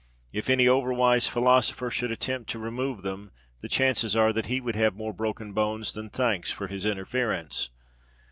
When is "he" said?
4.47-4.59